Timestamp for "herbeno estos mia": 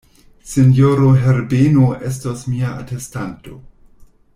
1.25-2.73